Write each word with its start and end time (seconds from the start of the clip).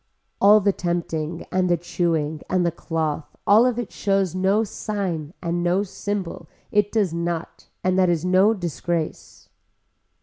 All 0.41 0.59
the 0.61 0.71
tempting 0.73 1.45
and 1.51 1.69
the 1.69 1.77
chewing 1.77 2.41
and 2.49 2.65
the 2.65 2.71
cloth 2.71 3.35
all 3.45 3.67
of 3.67 3.77
it 3.77 3.91
shows 3.91 4.33
no 4.33 4.63
sign 4.63 5.31
and 5.43 5.61
no 5.61 5.83
symbol 5.83 6.49
it 6.71 6.91
does 6.91 7.13
not 7.13 7.67
and 7.83 7.99
that 7.99 8.09
is 8.09 8.25
no 8.25 8.55
disgrace. 8.55 9.47